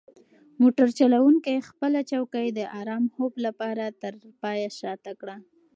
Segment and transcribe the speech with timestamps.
[0.61, 5.37] موټر چلونکی خپله چوکۍ د ارام خوب لپاره تر پایه شاته کوي.